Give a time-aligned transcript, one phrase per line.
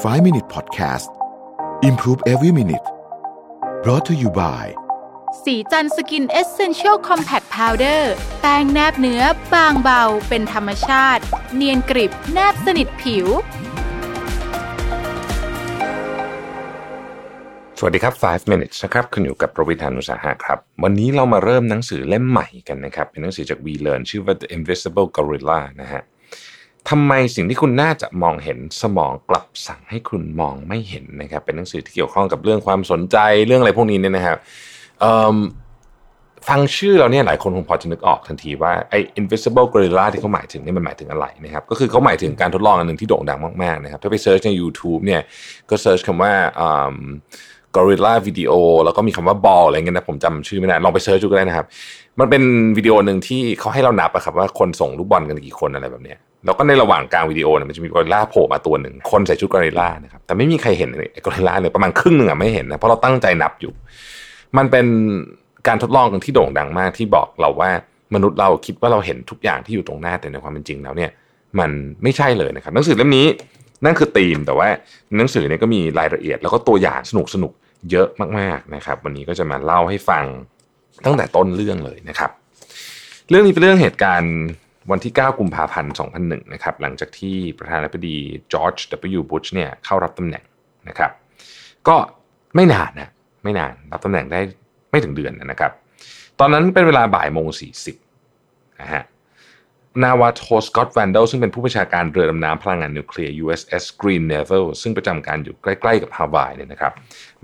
[0.00, 1.10] 5 Minute Podcast
[1.82, 2.86] Improve Every Minute
[3.82, 4.64] brought to you by
[5.44, 9.22] ศรีจันทร์ Skin Essential Compact Powder แป้งแนบเนื้อ
[9.54, 11.22] บางเบา เป็นธรรมชาติ
[11.54, 13.26] เนียนกริบแนบสนิทผิว
[17.78, 26.02] สวัสดีครับ 5 minutes นะครับคุณอยู่กับรวิศ หาญอุตสาหะครับ วันนี้เรามาเริ่มหนังสือเล่มใหม่กันนะครับ เป็นหนังสือจาก We Learn ชื่อว่า The Invisible Gorilla นะฮะ
[26.90, 33.16] ทำไมสิ่งที่คุณน่าจะมองเห็นสมองกลับสั่งให้คุณมองไม่เห็นนะครับ เป็นหนังสือที่เกี่ยวข้องกับเรื่องความสนใจ
[33.46, 34.38] เรื่องอะไรพวกนี้เนี่ยนะครับ
[36.48, 45.20] ฟังชื่อเราเนี่ยหลายคนคงพอจะนึกออกทันทีว่าไอ้ invisible gorilla ที่เขาหมายถึงนี่มันหมายถึงอะไรนะครับ ก็คือเขาหมายถึงการทดลองอันหนึ่งที่โด่งดังมากๆนะครับ ถ้าไป search ใน YouTube เนี่ย
[45.70, 46.32] ก็ search คำว่า
[47.76, 48.52] gorilla video
[48.84, 51.66] แล้วก็มีคำว่า ball อะไรเงี้ยนะผมจำชื่อไม่ได้ลองไป search ดูก็ได้นะครับ
[52.20, 52.42] มันเป็น
[52.76, 60.90] วิดีโอหนึ่งที่เขาให้เรานับอะครับว่าคนส่งลูกบอลกันกี่คนอะไรแบบเนี้ย แล้วก็ในระหว่างกลางวิดีโอเนี่ยมันจะมีกอริลลาโผล่มาตัวหนึ่งคนใส่ชุดกอริลลานะครับแต่ไม่มีใครเห็น
[61.24, 63.72] กอริลลาเลยประมาณครึ่งหนึ่งอะไม่เห็นนะเพราะเราตั้งใจนับอยู่
[64.56, 64.86] มันเป็น
[65.68, 67.70] การทดลองที่โด่งดังมากที่บอกเราว่า
[68.14, 71.10] มนุษย์เราคิดว่าเราเห็นทุกอย่างที่อยู่ตรงหน้าแต่ในความเป็นจริงแล้วเนี่ย
[71.58, 71.70] มัน
[72.02, 73.26] ไม่ใช่เลยนะครับหนังสือเล่มนี้
[73.84, 74.68] นั่นคือธีมแต่ว่า
[75.16, 77.52] หนังสือเนี่ยก็มีรายละเอียด แล้วก็ตัวอย่างสนุกสนุก
[77.90, 78.08] เยอะ
[78.38, 80.24] มากๆนะครับ วันนี้ก็จะมาเล่าให้ฟัง
[81.04, 82.30] ตั้งแต่ต้นเรื่องเลยนะครับ
[83.28, 84.34] เรื่องนี้เป็นเรื่องเหตุการณ์
[84.90, 88.16] วันที่ 9 กุมภาพันธ์ 2001 นะครับ หลังจากที่ประธานาธิบดี
[88.52, 88.76] จอร์จ
[89.18, 89.20] W.
[89.30, 90.44] บุชเนี่ยเข้ารับตำแหน่ง
[90.88, 91.10] นะครับ
[91.88, 91.96] ก็
[92.54, 93.08] ไม่นานนะ
[93.44, 94.40] ไม่นานรับตำแหน่งได้
[94.90, 95.72] ไม่ถึงเดือนนะครับ
[96.40, 97.96] ตอนนั้นเป็นเวลาบ่ายโมงสี่สิบ
[98.80, 99.02] นะฮะ
[100.02, 106.92] นาวาโทสกอตแวนเดลซึ่งเป็นผู้บัญชาการเรือดำน้ำพลังงานนิวเคลียร์ USS Green Naval ซึ่งประจำการอยู่ใกล้ๆกับฮาวายเนี่ยนะครับ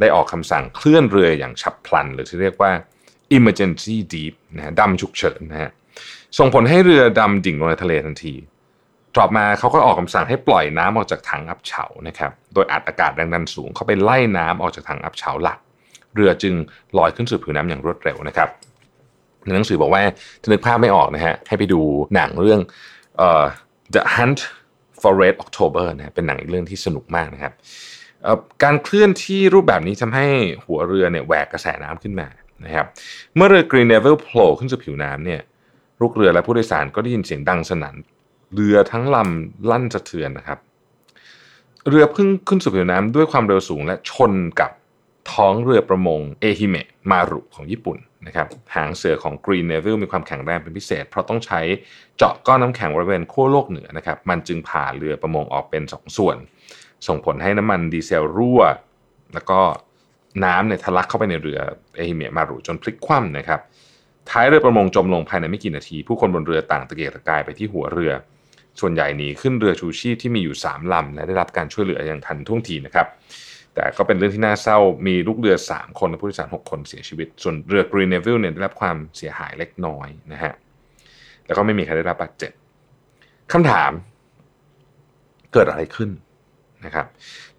[0.01, 2.73] ได้ออกคำสั่งเคลื่อนเรืออย่างฉับพลัน หรือที่เรียกว่า
[3.37, 5.71] emergency deep นะฮะดำฉุกเฉินนะฮะ
[6.39, 8.35] ส่งผลให้เรือดำดิ่งลงในทะเลทันที
[9.17, 15.59] ต่อมาเขาก็ออกคำสั่งให้ปล่อยน้ำออกจากถังอับเฉานะครับโดยอัดอากาศแรงดันสูงเข้าไปไล่น้ำออกจากถังอับเฉาหลัก
[16.15, 16.55] เรือจึง
[16.99, 18.49] ลอยขึ้นสู่ผิวน้ำอย่างรวดเร็วนะครับ
[19.45, 20.03] ในหนังสือบอกว่า
[20.43, 21.81] ถ้านึกภาพไม่ออกนะฮะให้ไปดู
[22.15, 22.61] หนังเรื่อง
[23.19, 23.45] เอ่อ
[23.95, 24.41] The Hunt
[25.01, 27.53] for Red October นะเป็นหนังอีกเรื่องที่สนุกมากนะครับ
[28.63, 30.27] การเคลื่อนที่รูปแบบนี้ทำให้
[30.65, 32.29] หัวเรือเนี่ยแหวกกระแสน้ำขึ้นมา
[32.65, 32.87] นะครับ
[33.37, 35.41] เมื่อเรือ Green Navel โผล่ขึ้นสู่ผิวน้ำเนี่ย
[36.01, 37.97] ลูกเรือและผู้โดยสารก็ได้ยินเสียงดังสนั่น
[38.55, 40.59] เรือทั้งลำลั่นสะเทือนนะครับ
[41.89, 44.71] เรือพึ่งขึ้นสู่ผิวน้ำด้วยความเร็วสูงและชนกับ
[45.33, 51.61] ท้องเรือประมงเอฮิเมะมารุของญี่ปุ่นนะครับหางเสือของ Green Navy มีความแข็งแรงเป็นพิเศษ เพราะต้องใช้
[52.17, 56.37] เจาะก้อนน้ำแข็งบริเวณขั้วโลกเหนือนะครับมันจึงผ่าเรือประมงออกเป็น 2 ส่วน
[57.07, 58.61] ส่งผลให้น้ำมันดีเซลรั่ว
[59.35, 59.61] แล้วก็
[60.45, 61.59] น้ำเนี่ยทะลักเข้าไปในเรือ
[61.97, 63.61] เอฮิเมะมารุจนพลิกคว่ำนะครับ
[64.31, 68.13] ท้ายเรือประมงจมลงภายในไม่กี่นาที ผู้คนบนเรือต่างตะเกียกตะกายไปที่หัวเรือ
[68.81, 73.07] ส่วนใหญ่หนีขึ้นเรือชูชีพที่มีอยู่ 3ลำและได้รับการช่วยเหลืออย่างทันท่วงทีนะครับ
[73.75, 80.53] แต่ก็เป็นเรื่องที่น่าเศร้ามีลูกเรือ 3 คนและผู้โดยสาร 6 คนเสียชีวิต ส่วนเรือ Green Neville เนี่ยได้รับความเสียหายเล็กน้อยนะฮะ
[81.47, 82.53] แล้วก็ไม่มีใครได้รับบาดเจ็บ
[83.53, 83.93] คำถาม
[85.53, 86.11] เกิดอะไรขึ้น
[86.85, 87.07] นะครับ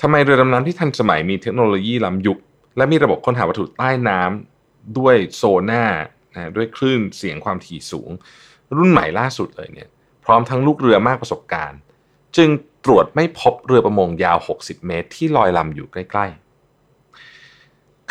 [0.02, 2.38] ทำไมเรือดำน้ำที่ทันสมัยมีเทคโนโลยีล้ำยุค
[2.78, 5.84] และมีระบบค้นหาวัตถุใต้น้ำด้วยโซน่า
[6.36, 8.12] นะด้วยคลื่นเสียงความถี่สูง
[8.78, 9.90] รุ่นใหม่ล่าสุดเลยเนี่ย
[10.26, 11.80] พร้อมทั้งลูกเรือมากประสบการณ์
[12.38, 12.50] จึง
[12.86, 16.40] ตรวจไม่พบเรือประมงยาว 60 เมตร ที่ลอยลำอยู่ใกล้ ๆ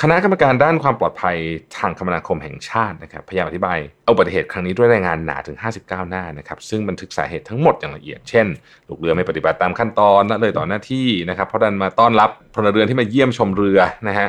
[0.03, 1.37] คณะกรรมการด้านความปลอดภัย
[1.79, 3.79] ทางคมนาคมแห่งชาตินะครับพยายามอธิบาย
[4.11, 8.47] อุบัติเหตุครั้งนี้ด้วยรายงานหนาถึง 59 หน้านะครับซึ่งบันทึกสาเหตุทั้งหมดอย่างละเอียด เช่น
[8.89, 14.29] ลูกเรือไม่ปฏิบัติตามขั้นตอนละเลยต่อหน้าที่นะครับเพราะดันมาต้อนรับพลเรือนที่มาเยี่ยมชมเรือนะฮะ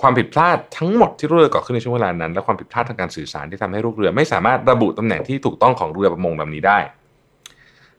[0.00, 6.78] ความผิดพลาดทั้งหมดที่เรือก่อขึ้นในช่วงเวลานั้น และความผิดพลาดทางการสื่อสารที่ทำให้ลูกเรือ ไม่สามารถระบุตำแหน่งที่ถูกต้องของเรือประมงลำนี้ได้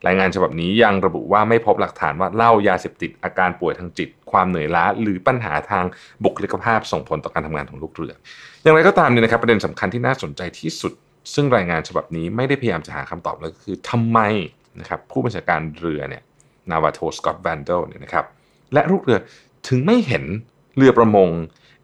[0.07, 5.85] รายงานฉบับนี้ยังระบุว่าไม่พบหลักฐานว่าเหล้ายาเสพติดอาการป่วยทางจิต ความเหนื่อยล้า หรือปัญหาทาง
[6.23, 8.13] บุคลิกภาพส่งผลต่อการทำงานของลูกเรือ
[8.63, 10.93] อย่างไรก็ตามเนี่ยนะครับประเด็นสำคัญที่น่าสนใจที่สุด
[11.33, 14.19] ซึ่งรายงานฉบับนี้ไม่ได้พยายามจะหาคำตอบเลยก็คือทำไม
[14.79, 16.23] นะครับผู้บัญชาการเรือเนี่ย
[16.69, 18.25] นาวาโทสกอตแวนเดลเนี่ยนะครับ
[18.73, 19.17] และลูกเรือ
[19.67, 20.23] ถึงไม่เห็น
[20.77, 21.29] เรือประมง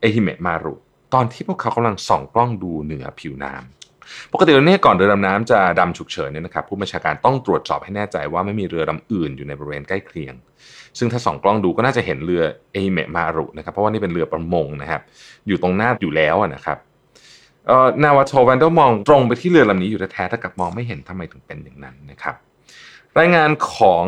[0.05, 0.75] อฮิเมะมารุ
[1.13, 10.35] ตอนที่พวกเขากำลังส่องกล้องดูเหนือผิวน้ำปกติแล้วเนี่ยก่อนเรือดำน้ำจะดำฉุกเฉินเนี่ยนะครับผู้บัญชาการต้องตรวจสอบให้แน่ใจว่าไม่มีเรือลำอื่นอยู่ในบริเวณใกล้เคียง
[10.97, 15.01] ซึ่งถ้าส่องกล้องดูก็น่าจะเห็นเรือเอฮิเมะมารุนะครับเพราะว่านี่เป็นเรือประมงนะครับ
[15.47, 16.77] อยู่ตรงหน้าอยู่แล้วนะครับ
[18.03, 22.35] นาวาโทแวนเดลมองตรงไปที่เรือลำนี้อยู่แท้ๆถ้ากับมองไม่เห็นทำไมถึงเป็นอย่างนั้นนะครับ
[23.19, 24.05] รายงานของ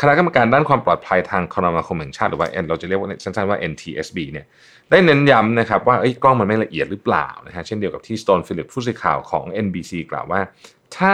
[0.00, 4.46] คณะกรรมการด้านความปลอดภัยทางคมนาคมแห่งชาติหรือว่าเราจะเรียกว่าสั้นๆว่า NTSB เนี่ย
[4.90, 10.40] ได้เน้นย้ำนะครับว่ากล้องมันไม่ละเอียดหรือเปล่านะฮะเช่นเดียวกับที่ Stone Phillips ผู้สื่อข่าวของ NBC กล่าวว่า
[10.96, 11.12] ถ้า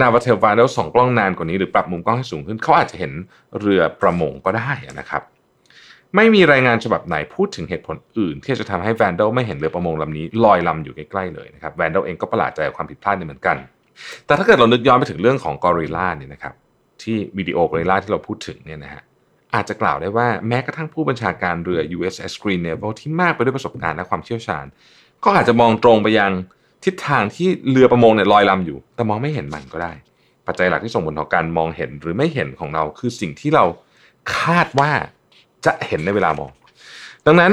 [0.00, 3.12] นาวาเทลวาเดลส่องกล้องนานกว่านี้หรือปรับมุมกล้องให้สูงขึ้นเขาอาจจะเห็น
[3.60, 4.70] เรือประมงก็ได้
[5.00, 5.22] นะครับ
[6.16, 13.56] ไม่มีรายงานฉบับไหนพูดถึงเหตุผลอื่น ที่จะทำให้แวนเดลไม่เห็นเรือประมงลำนี้ลอยลำอยู่ใกล้ๆเลยนะครับแวนเดลเองก็ประหลาดใจกับความผิดพลาดนี้เหมือนกัน
[14.26, 16.54] แต่ถ้าเกิดเรานึกย้อนไปถึงเรื่องของกอริลลาเนี่ยนะครับ
[17.04, 19.02] ที่วิดีโอกรลลาที่เราพูดถึงเนี่ยนะฮะ
[19.54, 24.64] อาจจะกล่าวได้ว่าแม้กระทั่งผู้บัญชาการเรือ USS Green Naval ที่มากไปด้วยประสบการณ์และความเชี่ยวชาญ
[25.24, 26.32] ก็อาจจะมองตรงไปยัง
[26.84, 29.92] ทิศทางที่เรือประมงเนี่ยลอยลำอยู่ แต่มองไม่เห็นมันก็ได้
[30.46, 33.64] ปัจจัยหลักที่ส่งผลต่อการมองเห็นหรือไม่เห็นของเรา คือสิ่งที่เรา
[34.36, 34.90] คาดว่า
[35.66, 36.50] จะเห็นในเวลามอง
[37.26, 37.52] ดังนั้น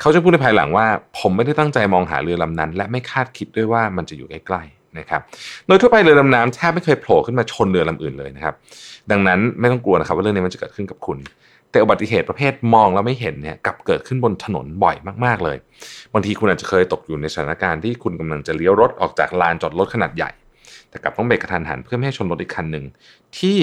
[0.00, 0.86] เขาจะพูดในภายหลังว่า
[1.18, 5.20] ผมไม่ได้ตั้งใจมองหาเรือลำนั้น และไม่คาดคิดด้วยว่ามันจะอยู่ใกล้ๆ นะครับ
[5.66, 8.54] โดยทั่วไปเรือดำน้ำแทบไม่เคยโผล่ขึ้นมาชนเรือลำอื่นเลยนะครับ
[9.10, 11.18] ดังนั้นไม่ต้องกลัวนะครับว่าเรื่องนี้มันจะเกิดขึ้นกับคุณ
[11.70, 15.56] แต่อุบัติเหตุประเภทมองแล้วไม่เห็นเนี่ยกลับเกิดขึ้นบนถนนบ่อยมากๆเลย
[16.12, 20.30] บางทีคุณอาจจะเคยตกอยู่ในสถานการณ์ที่คุณกำลังจะเลี้ยวรถออกจากลานจอดรถขนาดใหญ่
[20.90, 22.84] แต่กลับต้องเบรกกระทันหันเพื่อไม่ให้ชนรถอีกคันหนึ่ง
[23.38, 23.56] ที่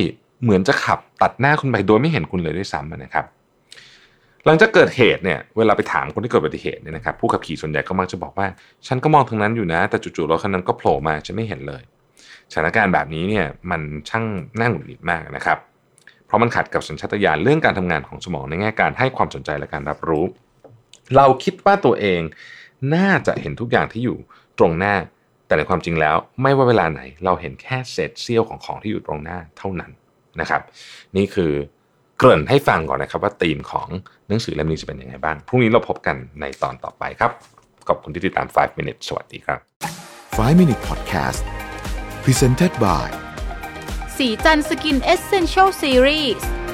[0.43, 3.25] เหมือนจะขับตัดหน้าคุณไปโดยไม่เห็นคุณเลยด้วยซ้ำนะครับ
[4.45, 8.47] หลังจากเกิดเหตุเนี่ยเวลาไปถามคนที่เกิดอุบัติเหตุเนี่ยนะครับผู้ขับขี่ส่วนใหญ่ก็มักจะบอกว่า
[8.87, 11.81] ฉันก็มองทางนั้นอยู่นะ แต่จู่ๆรถคันนั้นก็โผล่มาฉันไม่เห็นเลย
[12.51, 14.25] สถานการณ์แบบนี้เนี่ยมันช่าง
[14.59, 15.57] น่าหงุดหงิดมากนะครับ
[16.25, 20.25] เพราะมันขัดกับสัญชาตญาณเรื่องการทำงานของสมองในแง่การให้ความสนใจและการรับรู้
[21.15, 22.21] เราคิดว่าตัวเอง
[22.95, 24.17] น่าจะเห็นทุกอย่างที่อยู่
[24.59, 24.95] ตรงหน้า
[25.47, 29.91] แต่ในความจริงแล้ว ไม่ว่าเวลาไหน เราเห็นแค่เศษเสี้ยวของของที่อยู่ตรงหน้าเท่านั้น
[30.41, 30.61] นะครับ
[31.17, 31.51] นี่คือ
[32.17, 33.89] เกริ่นให้ฟังก่อนนะครับว่าธีมของ
[34.27, 37.31] หนังสือเล่มนี้จะเป็นยังไงบ้าง พรุ่งนี้เราพบกันในตอนต่อไปครับ
[37.87, 39.59] ขอบคุณที่ติดตาม 5 minutes สวัสดีครับ
[40.15, 41.43] 5 Minute Podcast
[42.23, 43.07] Presented by
[44.17, 46.64] สีจันสกินเอเซนเชลซีรีส์